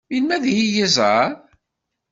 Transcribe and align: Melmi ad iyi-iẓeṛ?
Melmi 0.09 0.33
ad 0.35 0.45
iyi-iẓeṛ? 0.47 1.29